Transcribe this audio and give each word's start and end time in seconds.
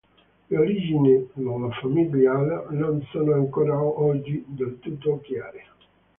Le 0.49 0.57
origini 0.57 1.29
della 1.35 1.69
famiglia 1.79 2.31
Haller 2.33 2.71
non 2.71 3.03
sono 3.11 3.33
ancora 3.35 3.79
oggi 3.79 4.43
del 4.47 4.79
tutto 4.79 5.19
chiare. 5.21 5.63